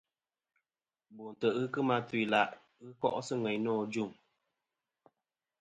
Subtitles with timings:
[1.15, 2.51] Bo ntè' ghɨ kemɨ atu-ila'
[2.83, 4.09] ghɨ ko'sɨ ŋweyn nô ajuŋ.